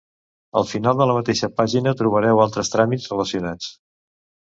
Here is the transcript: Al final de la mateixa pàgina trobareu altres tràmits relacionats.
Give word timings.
Al 0.59 0.63
final 0.69 0.95
de 1.01 1.05
la 1.09 1.17
mateixa 1.17 1.49
pàgina 1.59 1.93
trobareu 1.99 2.41
altres 2.47 2.73
tràmits 2.77 3.07
relacionats. 3.13 3.69